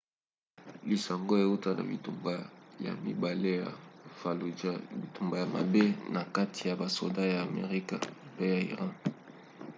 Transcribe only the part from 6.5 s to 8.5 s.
ya basoda ya amerika mpe